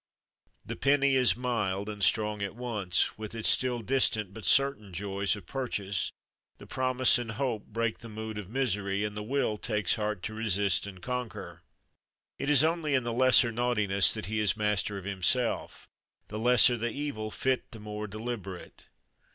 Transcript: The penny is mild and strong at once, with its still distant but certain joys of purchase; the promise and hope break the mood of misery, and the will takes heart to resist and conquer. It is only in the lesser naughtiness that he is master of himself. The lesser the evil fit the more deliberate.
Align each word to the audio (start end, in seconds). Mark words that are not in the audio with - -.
The 0.65 0.75
penny 0.75 1.13
is 1.13 1.35
mild 1.37 1.87
and 1.87 2.01
strong 2.03 2.41
at 2.41 2.55
once, 2.55 3.19
with 3.19 3.35
its 3.35 3.47
still 3.47 3.83
distant 3.83 4.33
but 4.33 4.45
certain 4.45 4.93
joys 4.93 5.35
of 5.35 5.45
purchase; 5.45 6.11
the 6.57 6.65
promise 6.65 7.19
and 7.19 7.33
hope 7.33 7.67
break 7.67 7.99
the 7.99 8.09
mood 8.09 8.39
of 8.39 8.49
misery, 8.49 9.03
and 9.03 9.15
the 9.15 9.21
will 9.21 9.59
takes 9.59 9.97
heart 9.97 10.23
to 10.23 10.33
resist 10.33 10.87
and 10.87 11.03
conquer. 11.03 11.61
It 12.39 12.49
is 12.49 12.63
only 12.63 12.95
in 12.95 13.03
the 13.03 13.13
lesser 13.13 13.51
naughtiness 13.51 14.11
that 14.15 14.25
he 14.25 14.39
is 14.39 14.57
master 14.57 14.97
of 14.97 15.05
himself. 15.05 15.87
The 16.29 16.39
lesser 16.39 16.77
the 16.77 16.89
evil 16.89 17.29
fit 17.29 17.69
the 17.71 17.79
more 17.79 18.07
deliberate. 18.07 18.89